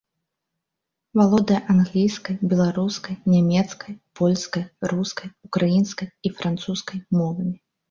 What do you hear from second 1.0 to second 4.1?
Валодае англійскай, беларускай, нямецкай,